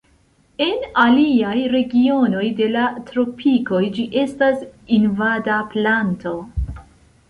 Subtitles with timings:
[0.65, 4.69] En aliaj regionoj de la Tropikoj ĝi estas
[5.01, 6.39] invada planto.